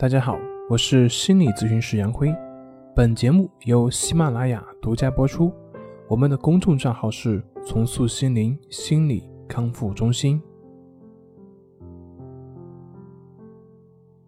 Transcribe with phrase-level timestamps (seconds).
[0.00, 2.32] 大家好，我是心理咨询师杨辉。
[2.94, 5.52] 本节目由喜马拉雅独家播出。
[6.06, 10.40] 我们的公众账号是“重塑心灵心理康复中心”。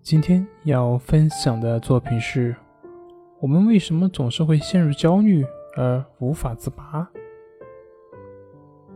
[0.00, 2.56] 今天要分享的作品是：
[3.38, 5.44] 我们为什么总是会陷入焦虑
[5.76, 7.06] 而无法自拔？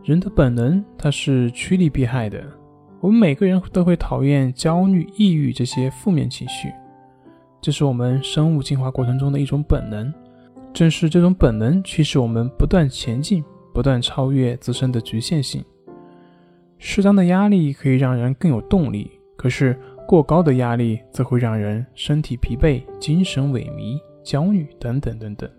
[0.03, 2.43] 人的本能，它是趋利避害的。
[3.03, 6.73] 我们每个人都会讨厌焦虑、抑郁这些负面情绪，
[7.61, 10.15] 这是我们生物进化过程中的一种本能。
[10.73, 13.43] 正是这种本能驱使我们不断前进，
[13.75, 15.65] 不断超越自身的局限性。
[16.79, 19.77] 适当的压力可以让人更有动力，可是
[20.07, 25.51] 过高的压力则会让人身体疲惫、精神萎靡、焦虑等等等等。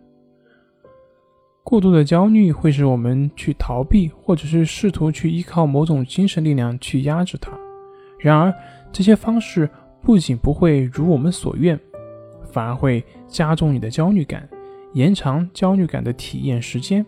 [1.74, 7.52] 过度的焦虑会使我们去逃避，或者是试图去依靠某种精神力量去压制它。
[8.20, 8.54] 然而，
[8.92, 9.68] 这些方式
[10.00, 11.80] 不仅不会如我们所愿，
[12.44, 14.48] 反而会加重你的焦虑感，
[14.94, 17.04] 延长焦虑感的体验时间。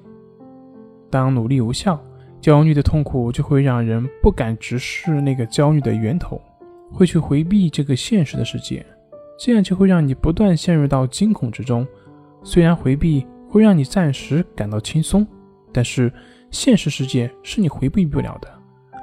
[1.12, 2.04] 当努力无效，
[2.42, 6.42] 焦虑的痛苦就会让人不敢直视那个焦虑的源头，
[6.92, 8.84] 会去回避这个现实的世界，
[9.38, 11.86] 这样就会让你不断陷入到惊恐之中。
[12.42, 13.24] 虽然回避。
[13.56, 15.26] 会让你暂时感到轻松，
[15.72, 16.12] 但是
[16.52, 18.54] 现实世界是你回避不了的，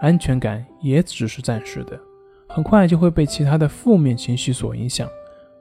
[0.02, 1.98] 安全感也只是暂时的，
[2.50, 5.08] 很快就会被其他的负面情绪所影响，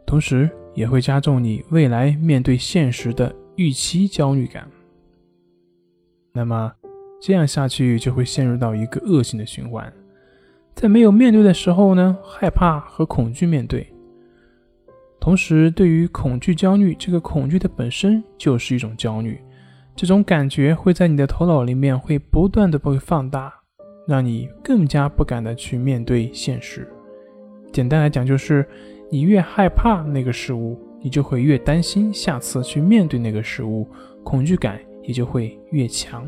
[0.05, 4.67] 同时也会加重你未来面对现实的预期焦虑感。
[6.33, 6.73] 那么
[7.21, 9.89] 这样下去就会陷入到一个恶性的循环，
[10.75, 13.90] 在没有面对的时候呢，害怕和恐惧面对。
[15.21, 19.39] 同时，对于恐惧、焦虑，这个恐惧的本身就是一种焦虑，
[19.95, 23.53] 这种感觉会在你的头脑里面会不断的被放大，
[24.07, 26.91] 让你更加不敢的去面对现实。
[27.71, 28.67] 简单来讲，就是
[29.11, 33.87] 你越害怕那个事物，你就会越担心下次去面对那个事物，
[34.23, 36.27] 恐惧感也就会越强。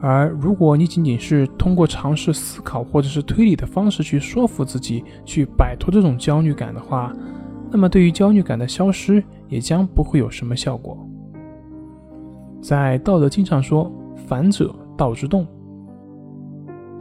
[0.00, 7.12] 而如果你仅仅是通过尝试思考或者是推理的方式去说服自己去摆脱这种焦虑感的话，
[7.70, 10.96] 那么对于焦虑感的消失也将不会有什么效果。
[12.60, 13.92] 在《道德经》上说
[14.26, 15.46] ：“反者道之动。”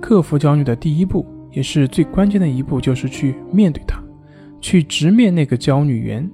[0.01, 3.99] 克服焦虑的第一步，也是最关键的一步，就是去面对它，
[4.59, 6.29] 去直面那个焦虑源。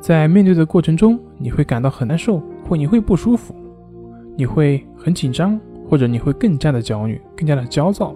[0.00, 3.54] 在面对的过程中，你会感到很难受，或你会不舒服，
[4.36, 5.58] 你会很紧张。
[5.88, 8.14] 或者你会更加的焦虑，更加的焦躁，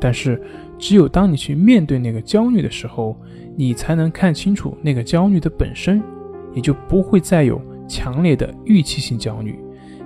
[0.00, 0.40] 但是
[0.78, 3.16] 只有当你去面对那个焦虑的时候，
[3.56, 6.02] 你才能看清楚那个焦虑的本身，
[6.54, 9.58] 也就不会再有强烈的预期性焦虑，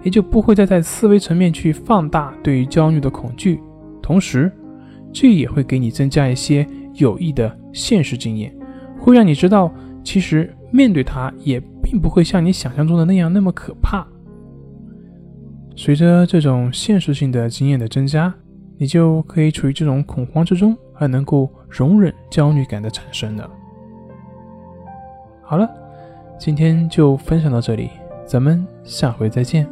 [0.02, 3.60] 也就不会再在思维层面去放大对于焦虑的恐惧，
[4.00, 4.50] 同时，
[5.12, 8.54] 这也会给你增加一些有益的现实经验，
[8.98, 14.06] 会让你知道，其实面对它也并不会像你想象中的那样那么可怕。
[15.74, 18.32] 随着这种现实性的经验的增加，
[18.78, 23.50] 你就可以处于这种恐慌之中，而能够容忍焦虑感的产生了。
[25.42, 25.68] 好了，
[26.38, 27.90] 今天就分享到这里，
[28.26, 29.66] 咱们下回再见。